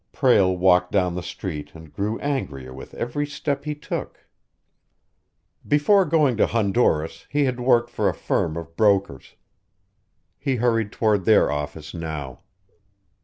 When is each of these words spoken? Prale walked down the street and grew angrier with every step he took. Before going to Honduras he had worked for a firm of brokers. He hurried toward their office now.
Prale 0.11 0.57
walked 0.57 0.91
down 0.91 1.13
the 1.13 1.21
street 1.21 1.75
and 1.75 1.93
grew 1.93 2.17
angrier 2.21 2.73
with 2.73 2.95
every 2.95 3.27
step 3.27 3.65
he 3.65 3.75
took. 3.75 4.25
Before 5.67 6.05
going 6.05 6.37
to 6.37 6.47
Honduras 6.47 7.27
he 7.29 7.45
had 7.45 7.59
worked 7.59 7.91
for 7.91 8.09
a 8.09 8.13
firm 8.15 8.57
of 8.57 8.75
brokers. 8.75 9.35
He 10.39 10.55
hurried 10.55 10.91
toward 10.91 11.25
their 11.25 11.51
office 11.51 11.93
now. 11.93 12.39